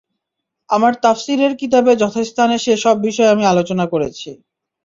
[0.69, 4.29] আমার তাফসীরের কিতাবে যথাস্থানে সে সব বিষয়ে আমি আলোচনা করেছি।